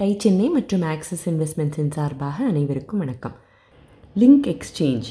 Tie 0.00 0.14
Chennai 0.18 0.48
மற்றும் 0.48 0.82
axis 0.82 1.30
இன்வெஸ்ட்மெண்ட்ஸின் 1.30 1.90
சார்பாக 1.90 2.44
அனைவருக்கும் 2.44 2.98
வணக்கம். 2.98 3.32
Link 4.18 4.46
exchange. 4.46 5.02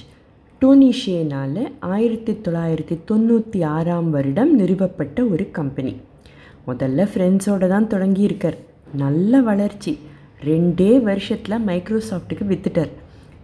டோனிஷியனால் 0.62 1.72
ஆயிரத்தி 1.80 2.34
தொள்ளாயிரத்தி 2.34 2.98
தொண்ணூற்றி 3.12 3.66
ஆறாம் 3.66 4.10
வருடம் 4.10 4.60
நிறுவப்பட்ட 4.60 5.32
ஒரு 5.32 5.52
கம்பெனி. 5.52 5.96
முதல்ல 6.68 7.08
ஃப்ரெண்ட்ஸோடு 7.14 7.68
தான் 7.68 7.88
தொடங்கியிருக்கார். 7.88 8.58
நல்ல 8.94 9.42
வளர்ச்சி. 9.42 9.98
ரெண்டே 10.44 11.02
வருஷத்தில் 11.02 11.66
மைக்ரோசாஃப்ட்டுக்கு 11.68 12.46
வித்துட்டார். 12.50 12.92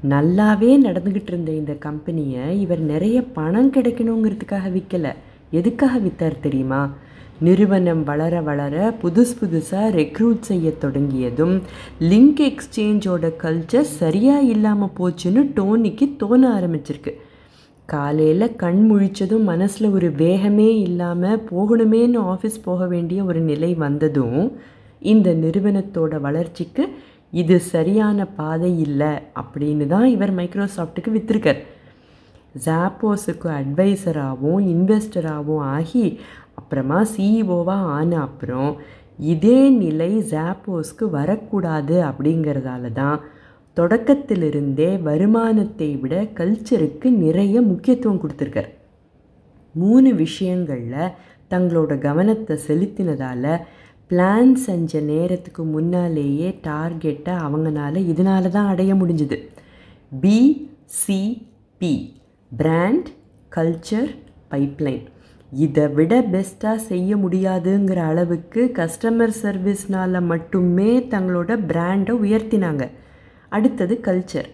நல்லாவே 0.10 0.72
நடந்துக்கிட்டு 0.86 1.28
இருந்த 1.28 1.52
இந்த 1.52 1.74
கம்பெனியை 1.74 2.62
இவர் 2.62 2.80
நிறைய 2.80 3.24
பணம் 3.24 3.72
கிடைக்கணுங்கிறதுக்காக 3.72 4.72
விற்கலை 4.72 5.14
எதுக்காக 5.52 5.96
விற்றார் 5.98 6.40
தெரியுமா? 6.40 6.82
நிறுவனம் 7.40 8.04
வளர 8.04 8.42
வளர 8.42 8.76
புதுசு 9.02 9.34
புதுசாக 9.40 9.88
ரெக்ரூட் 9.92 10.42
செய்ய 10.42 10.70
தொடங்கியதும் 10.78 11.56
லிங்க் 12.02 12.42
எக்ஸ்சேஞ்சோட 12.50 13.32
கல்ச்சர் 13.44 13.90
சரியாக 14.00 14.50
இல்லாமல் 14.54 14.96
போச்சுன்னு 15.00 15.44
டோனிக்கு 15.56 16.08
தோண 16.18 16.42
ஆரம்பிச்சிருக்கு. 16.60 17.14
காலையில் 17.86 18.56
கண் 18.56 18.82
முழிச்சதும் 18.92 19.44
மனசில் 19.44 19.88
ஒரு 19.90 20.10
வேகமே 20.18 20.70
இல்லாமல் 20.80 21.42
போகணுமேன்னு 21.52 22.20
ஆஃபீஸ் 22.34 22.60
போக 22.64 22.86
வேண்டிய 22.88 23.24
ஒரு 23.24 23.40
நிலை 23.40 23.72
வந்ததும் 23.76 24.40
இந்த 25.02 25.30
நிறுவனத்தோட 25.34 26.22
வளர்ச்சிக்கு 26.22 26.84
இது 27.34 27.60
சரியான 27.74 28.26
பாதை 28.38 28.72
இல்லை 28.80 29.12
அப்படின்னு 29.42 29.86
தான் 29.88 30.06
இவர் 30.06 30.34
மைக்ரோசாஃப்ட்டுக்கு 30.34 31.12
விற்றுருக்கார் 31.12 31.62
ஜாப்போஸுக்கு 32.66 33.50
அட்வைசராகவும் 33.60 34.66
இன்வெஸ்டராகவும் 34.74 35.66
ஆகி 35.76 36.20
அப்புறமா 36.54 37.06
சிஇஓவாக 37.18 37.86
ஆன 37.98 38.22
அப்புறம் 38.22 38.76
இதே 39.20 39.70
நிலை 39.70 40.18
ஜாப்போஸ்க்கு 40.18 41.10
வரக்கூடாது 41.10 42.04
அப்படிங்கிறதால 42.04 42.92
தான் 42.92 43.20
தொடக்கத்திலிருந்தே 43.76 45.02
வருமானத்தை 45.02 45.90
விட 45.96 46.24
கல்ச்சருக்கு 46.24 47.10
நிறைய 47.10 47.62
முக்கியத்துவம் 47.62 48.22
கொடுத்துருக்கார். 48.22 48.70
மூணு 49.74 50.16
விஷயங்களில் 50.16 51.14
தங்களோட 51.50 51.98
கவனத்தை 51.98 52.58
செலுத்தினதால் 52.68 53.62
பிளான் 54.10 54.54
செஞ்ச 54.54 55.00
நேரத்துக்கு 55.00 55.64
முன்னாலேயே 55.64 56.60
டார்கெட்டை 56.64 57.34
அவங்களால 57.46 57.96
இதனால 58.12 58.50
தான் 58.50 58.68
அடைய 58.68 58.94
முடிஞ்சுது. 58.94 59.38
பிசிபி 60.22 61.94
பிராண்ட் 62.52 63.10
கல்ச்சர் 63.56 64.10
பைப்லைன் 64.52 65.04
இதை 65.52 65.86
விட 65.98 66.14
பெஸ்ட்டாக 66.34 66.84
செய்ய 66.90 67.16
முடியாதுங்கிற 67.16 68.00
அளவுக்கு 68.12 68.62
கஸ்டமர் 68.80 69.34
சர்வீஸ்னால் 69.44 70.18
மட்டுமே 70.32 70.90
தங்களோட 71.14 71.58
பிராண்டை 71.70 72.16
உயர்த்தினாங்க. 72.24 72.84
அடுத்தது 73.50 73.96
கல்ச்சர் 74.08 74.50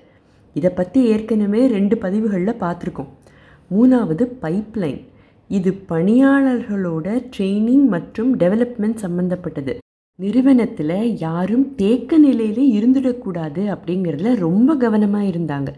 இதை 0.55 0.71
பற்றி 0.71 1.01
ஏற்கனவே 1.13 1.63
ரெண்டு 1.67 1.97
பதிவுகளில் 1.97 2.61
பார்த்துருக்கோம். 2.61 3.09
மூணாவது 3.71 4.23
பைப்லைன் 4.43 5.01
இது 5.49 5.73
பணியாளர்களோட 5.91 7.07
ட்ரெயினிங் 7.33 7.85
மற்றும் 7.95 8.31
டெவலப்மெண்ட் 8.39 9.03
சம்மந்தப்பட்டது 9.05 9.75
நிறுவனத்தில் 10.19 10.97
யாரும் 11.25 11.67
தேக்க 11.75 12.17
நிலையில் 12.17 12.63
இருந்துடக்கூடாது 12.77 13.63
அப்படிங்கிறதுல 13.75 14.37
ரொம்ப 14.47 14.75
கவனமாக 14.85 15.29
இருந்தாங்க. 15.33 15.71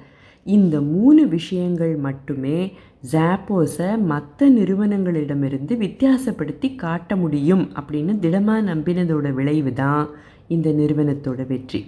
இந்த 0.46 0.82
மூணு 0.82 1.28
விஷயங்கள் 1.28 1.96
மட்டுமே 1.96 2.72
ஜாப்போஸை 3.12 3.90
மற்ற 4.12 4.50
நிறுவனங்களிடமிருந்து 4.50 5.74
வித்தியாசப்படுத்தி 5.76 6.76
காட்ட 6.76 7.16
முடியும் 7.16 7.64
அப்படின்னு 7.80 8.20
திடமாக 8.20 8.74
நம்பினதோட 8.74 9.34
விளைவு 9.34 9.74
தான் 9.74 10.10
இந்த 10.48 10.70
நிறுவனத்தோட 10.70 11.48
வெற்றி. 11.48 11.82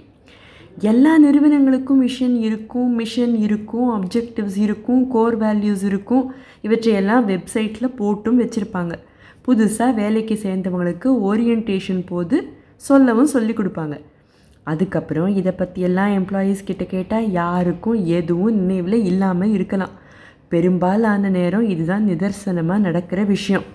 எல்லா 0.79 1.13
நிறுவனங்களுக்கும் 1.19 2.01
மிஷன் 2.05 2.35
இருக்கும் 2.41 2.91
மிஷன் 2.95 3.35
இருக்கும் 3.35 3.89
அப்ஜெக்டிவ்ஸ் 3.95 4.57
இருக்கும் 4.57 5.07
கோர் 5.07 5.37
வேல்யூஸ் 5.39 5.83
இருக்கும். 5.83 6.31
இவற்றையெல்லாம் 6.61 7.27
வெப்சைட்டில் 7.27 7.95
போட்டும் 7.97 8.39
வச்சுருப்பாங்க. 8.41 8.93
புதுசாக 9.47 9.93
வேலைக்கு 9.93 10.39
சேர்ந்தவங்களுக்கு 10.43 11.09
ஓரியன்டேஷன் 11.29 12.03
போது 12.05 12.37
சொல்லவும் 12.75 13.33
சொல்லி 13.35 13.53
கொடுப்பாங்க. 13.53 13.97
அதுக்கப்புறம் 14.63 15.31
இதை 15.39 15.51
பற்றியெல்லாம் 15.51 16.11
எம்ப்ளாயீஸ் 16.19 16.63
கிட்ட 16.63 16.83
கேட்டால் 16.85 17.31
யாருக்கும் 17.31 17.99
எதுவும் 18.19 18.57
நினைவில் 18.59 18.97
இல்லாமல் 19.03 19.53
இருக்கலாம். 19.57 19.93
பெரும்பாலான 20.47 21.29
நேரம் 21.29 21.67
இதுதான் 21.73 22.07
நிதர்சனமாக 22.09 22.85
நடக்கிற 22.87 23.21
விஷயம். 23.23 23.65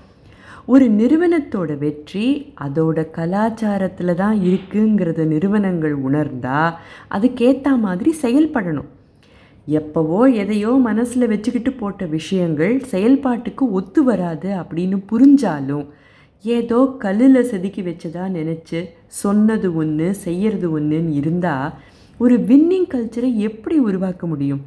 ஒரு 0.67 0.87
நிறுவனத்தோட 0.91 1.79
வெற்றி 1.79 2.27
அதோட 2.67 2.99
கலாச்சாரத்தில் 3.17 4.15
தான் 4.15 4.37
இருக்குங்கிறத 4.49 5.25
நிறுவனங்கள் 5.25 5.95
உணர்ந்தால் 6.07 6.77
அதுக்கேற்ற 7.17 7.77
மாதிரி 7.87 8.13
செயல்படணும். 8.23 8.89
எப்போவோ 9.69 10.21
எதையோ 10.43 10.73
மனசில் 10.89 11.31
வச்சுக்கிட்டு 11.33 11.71
போட்ட 11.73 12.05
விஷயங்கள் 12.07 12.75
செயல்பாட்டுக்கு 12.91 13.65
ஒத்து 13.79 14.03
வராது 14.05 14.51
அப்படின்னு 14.61 14.99
புரிஞ்சாலும் 15.13 15.87
ஏதோ 16.45 16.79
கல்லில் 16.99 17.49
செதுக்கி 17.51 17.83
வச்சதா 17.83 18.25
நினச்சி 18.39 18.81
சொன்னது 19.07 19.75
ஒன்று 19.75 20.15
செய்கிறது 20.15 20.79
ஒன்றுன்னு 20.79 21.13
இருந்தால் 21.13 21.73
ஒரு 22.21 22.37
வின்னிங் 22.37 22.91
கல்ச்சரை 22.93 23.31
எப்படி 23.49 23.79
உருவாக்க 23.79 24.27
முடியும்? 24.27 24.63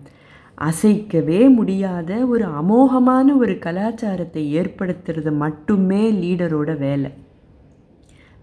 அசைக்கவே 0.58 1.42
முடியாத 1.56 2.12
ஒரு 2.26 2.46
அமோகமான 2.46 3.38
ஒரு 3.38 3.60
கலாச்சாரத்தை 3.60 4.44
ஏற்படுத்துறது 4.60 5.32
மட்டுமே 5.36 6.12
லீடரோட 6.12 6.78
வேலை. 6.78 7.12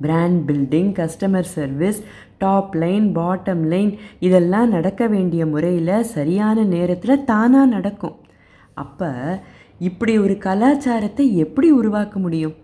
Brand 0.00 0.40
building 0.50 0.92
customer 0.92 1.48
service 1.56 2.00
top 2.38 2.74
line 2.74 3.16
bottom 3.16 3.64
line 3.72 3.92
இதெல்லாம் 4.18 4.68
நடக்க 4.68 5.06
வேண்டிய 5.06 5.46
முறையில் 5.46 6.02
சரியான 6.02 6.64
நேரத்தில் 6.64 7.24
தானாக 7.24 7.66
நடக்கும். 7.66 8.16
அப்போ 8.74 9.10
இப்படி 9.78 10.18
ஒரு 10.18 10.36
கலாச்சாரத்தை 10.38 11.36
எப்படி 11.36 11.70
உருவாக்க 11.70 12.18
முடியும்? 12.18 12.56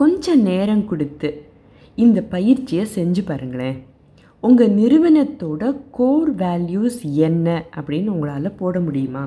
கொஞ்சம் 0.00 0.42
நேரம் 0.50 0.84
கொடுத்து 0.90 1.30
இந்த 2.04 2.18
பயிற்சியை 2.34 2.84
செஞ்சு 2.96 3.22
பாருங்களேன். 3.30 3.78
உங்கள் 4.42 4.70
நிறுவனத்தோட 4.78 5.62
கோர் 5.98 6.30
வேல்யூஸ் 6.42 7.00
என்ன 7.28 7.48
அப்படின்னு 7.76 8.14
உங்களால் 8.14 8.58
போட 8.60 8.80
முடியுமா? 8.80 9.24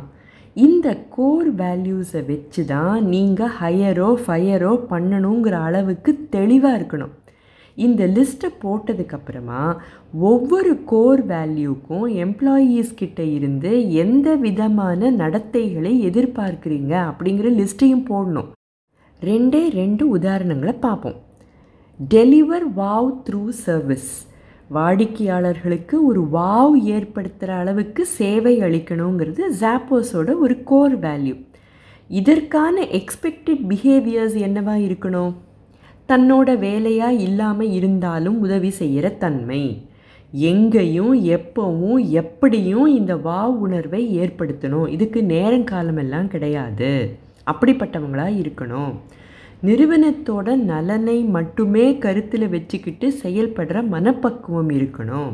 இந்த 0.55 0.87
கோர் 1.15 1.49
வேல்யூஸை 1.61 2.21
வச்சு 2.31 2.65
தான் 2.65 2.97
நீங்கள் 3.13 3.53
ஹையரோ 3.59 4.09
ஃபையரோ 4.23 4.73
பண்ணணுங்கிற 4.91 5.55
அளவுக்கு 5.67 6.11
தெளிவாக 6.35 6.77
இருக்கணும். 6.79 7.13
இந்த 7.77 8.01
லிஸ்ட்டை 8.15 8.49
போட்டதுக்கப்புறமா 8.63 9.63
ஒவ்வொரு 10.31 10.73
கோர் 10.91 11.23
வேல்யூக்கும் 11.33 12.05
எம்ப்ளாயீஸ் 12.25 12.99
கிட்ட 13.01 13.21
இருந்து 13.37 13.71
எந்த 14.03 14.35
விதமான 14.45 15.11
நடத்தைகளை 15.21 15.93
எதிர்பார்க்குறீங்க 16.09 16.93
அப்படிங்கிற 17.09 17.49
லிஸ்ட்டையும் 17.61 18.07
போடணும். 18.11 18.51
ரெண்டே 19.29 19.61
ரெண்டு 19.79 20.03
உதாரணங்களை 20.17 20.73
பார்ப்போம். 20.85 21.19
டெலிவர் 21.99 22.65
வாவ் 22.77 23.11
த்ரூ 23.27 23.43
சர்வீஸ் 23.65 24.11
வாடிக்கையாளர்களுக்கு 24.75 25.95
ஒரு 26.05 26.21
வாவ் 26.33 26.75
ஏற்படுத்துகிற 26.95 27.51
அளவுக்கு 27.61 28.03
சேவை 28.19 28.53
அளிக்கணுங்கிறது 28.59 29.43
ஜாப்போஸோட 29.61 30.29
ஒரு 30.45 30.55
கோர் 30.63 30.95
வேல்யூ 30.99 31.35
இதற்கான 32.09 32.75
எக்ஸ்பெக்டட் 32.99 33.61
பிஹேவியர்ஸ் 33.69 34.37
என்னவா 34.47 34.75
இருக்கணும்? 34.87 35.33
தன்னோட 36.09 36.49
வேலையாக 36.59 37.21
இல்லாமல் 37.27 37.71
இருந்தாலும் 37.71 38.37
உதவி 38.39 38.69
செய்கிற 38.79 39.09
தன்மை. 39.09 39.61
எங்கேயும் 40.49 41.13
எப்பவும் 41.37 41.99
எப்படியும் 42.21 42.87
இந்த 42.95 43.15
வாவ் 43.27 43.55
உணர்வை 43.65 44.01
ஏற்படுத்தணும். 44.19 44.87
இதுக்கு 44.87 45.21
நேரங்காலமெல்லாம் 45.21 46.27
கிடையாது. 46.27 46.91
அப்படிப்பட்டவங்களாக 47.51 48.39
இருக்கணும். 48.41 48.93
நிறுவனத்தோட 49.63 50.55
நலனை 50.55 51.23
மட்டுமே 51.23 51.97
கருத்தில் 51.97 52.49
வச்சுக்கிட்டு 52.49 53.13
செயல்படுற 53.23 53.87
மனப்பக்குவம் 53.87 54.69
இருக்கணும். 54.69 55.33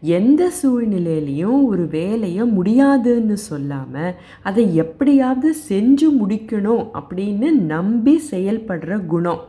எந்த 0.00 0.50
சூழ்நிலையிலையும் 0.62 1.64
ஒரு 1.64 1.86
வேலையை 1.86 2.44
முடியாதுன்னு 2.44 3.36
சொல்லாமல் 3.36 4.14
அதை 4.42 4.76
எப்படியாவது 4.76 5.54
செஞ்சு 5.68 6.08
முடிக்கணும் 6.20 6.84
அப்படின்னு 6.94 7.50
நம்பி 7.50 8.22
செயல்படுற 8.30 9.06
குணம். 9.06 9.40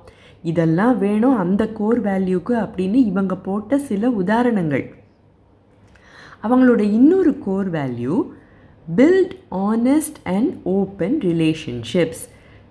இதெல்லாம் 0.44 0.98
வேணும் 0.98 1.38
அந்த 1.38 1.68
கோர் 1.68 2.02
வேல்யூக்கு 2.04 2.56
அப்படின்னு 2.66 2.94
இவங்க 2.94 3.36
போட்ட 3.36 3.78
சில 3.78 4.10
உதாரணங்கள். 4.10 4.96
அவங்களோட 6.44 6.80
இன்னொரு 6.80 7.40
core 7.40 7.72
value 7.72 8.16
build 8.96 9.32
honest 9.52 10.20
and 10.24 10.54
open 10.64 11.18
relationships 11.18 12.24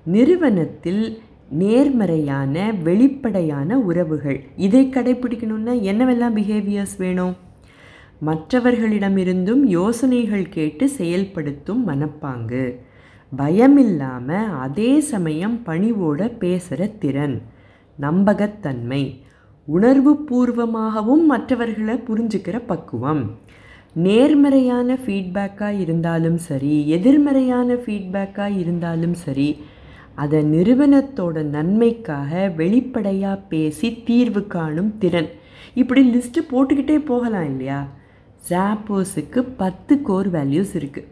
நிறுவனத்தில் 0.05 1.21
நேர்மறையான 1.49 2.73
வெளிப்படையான 2.73 3.79
உறவுகள். 3.79 4.45
இதை 4.57 4.87
கடைபிடிக்கணும்னா 4.87 5.73
என்னவெல்லாம் 5.91 6.35
பிஹேவியர்ஸ் 6.35 6.97
வேணும்? 6.99 7.37
மற்றவர்களிடமிருந்தும் 8.27 9.63
யோசனைகள் 9.65 10.49
கேட்டு 10.49 10.89
செயல்படுத்தும் 10.89 11.89
மனப்பாங்கு. 11.89 12.75
பயமில்லாமல் 13.37 14.59
அதே 14.59 15.01
சமயம் 15.01 15.61
பணிவோட 15.67 16.39
பேசுகிற 16.39 16.87
திறன். 16.87 17.43
நம்பகத்தன்மை. 18.01 19.21
உணர்வு 19.65 20.27
பூர்வமாகவும் 20.31 21.25
மற்றவர்களை 21.27 21.95
புரிஞ்சுக்கிற 21.95 22.63
பக்குவம். 22.67 23.39
நேர்மறையான 23.97 24.95
ஃபீட்பேக்காக 24.95 25.81
இருந்தாலும் 25.81 26.37
சரி 26.37 26.89
எதிர்மறையான 26.89 27.75
ஃபீட்பேக்காக 27.75 28.59
இருந்தாலும் 28.59 29.15
சரி 29.15 29.59
அதை 30.15 30.45
நிறுவனத்தோட 30.45 31.43
நன்மைக்காக 31.43 32.49
வெளிப்படையாக 32.57 33.37
பேசி 33.37 34.03
தீர்வு 34.05 34.47
காணும் 34.47 34.99
திறன். 34.99 35.29
இப்படி 35.75 36.15
லிஸ்ட்டு 36.15 36.41
போட்டுக்கிட்டே 36.51 36.99
போகலாம் 37.05 37.45
இல்லையா? 37.45 37.89
ஜாப்போஸுக்கு 38.49 39.47
பத்து 39.57 40.03
கோர் 40.03 40.31
வேல்யூஸ் 40.31 40.73
இருக்குது 40.75 41.07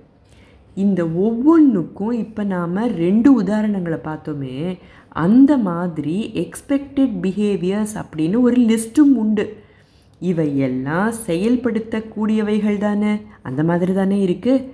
இந்த 0.74 1.06
ஒவ்வொன்றுக்கும் 1.06 2.12
இப்போ 2.12 2.44
நாம் 2.44 2.74
ரெண்டு 2.74 3.42
உதாரணங்களை 3.42 3.98
பார்த்தோமே 4.04 4.78
அந்த 5.08 5.56
மாதிரி 5.56 6.30
எக்ஸ்பெக்டட் 6.34 7.14
பிஹேவியர்ஸ் 7.22 7.94
அப்படின்னு 8.02 8.40
ஒரு 8.40 8.56
லிஸ்ட்டும் 8.60 9.14
உண்டு. 9.14 9.64
இவையெல்லாம் 10.20 11.10
செயல்படுத்தக்கூடியவைகள் 11.26 12.78
தானே 12.78 13.12
அந்த 13.42 13.62
மாதிரி 13.62 13.92
தானே 13.92 14.18
இருக்குது 14.26 14.66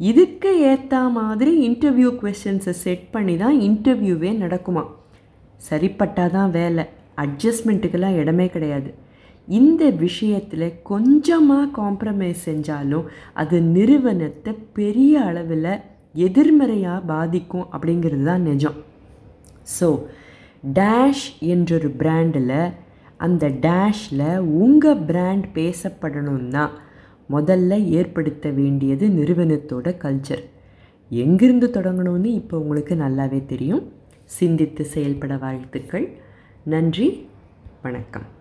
இதுக்கு 0.00 0.50
ஏற்ற 0.70 1.00
மாதிரி 1.16 1.52
இன்டர்வியூ 1.68 2.10
கொஸ்டின்ஸை 2.20 2.74
செட் 2.84 3.06
பண்ணி 3.10 3.36
தான் 3.36 3.56
இன்டர்வியூவே 3.60 4.30
நடக்குமா? 4.42 4.82
சரிப்பட்டால் 5.68 6.34
தான் 6.36 6.50
வேலை. 6.50 6.84
அட்ஜஸ்ட்மெண்ட்டுக்கெல்லாம் 7.24 8.18
இடமே 8.22 8.46
கிடையாது. 8.48 8.90
இந்த 9.48 9.90
விஷயத்தில் 9.90 10.66
கொஞ்சமாக 10.82 11.70
காம்ப்ரமைஸ் 11.80 12.44
செஞ்சாலும் 12.48 13.08
அது 13.34 13.56
நிறுவனத்தை 13.76 14.52
பெரிய 14.72 15.20
அளவில் 15.20 15.72
எதிர்மறையாக 16.26 17.06
பாதிக்கும் 17.12 17.66
அப்படிங்கிறது 17.72 18.24
தான் 18.24 18.46
நிஜம். 18.50 18.78
ஸோ 19.76 19.88
டேஷ் 20.78 21.26
என்றொரு 21.40 21.88
பிராண்டில் 22.00 22.56
அந்த 23.24 23.48
டேஷில் 23.48 24.38
உங்கள் 24.38 24.96
பிராண்ட் 24.96 25.46
பேசப்படணும்னா 25.54 26.68
முதல்ல 27.30 27.84
ஏற்படுத்த 27.84 28.50
வேண்டியது 28.50 29.08
நிறுவனத்தோட 29.08 29.88
கல்ச்சர் 30.04 30.44
எங்கிருந்து 31.08 31.68
தொடங்கணும்னு 31.68 32.24
இப்போ 32.24 32.58
உங்களுக்கு 32.58 32.94
நல்லாவே 32.94 33.46
தெரியும். 33.46 33.92
சிந்தித்து 34.24 34.84
செயல்பட 34.84 35.36
வாழ்த்துக்கள். 35.36 36.16
நன்றி. 36.62 37.28
வணக்கம். 37.82 38.33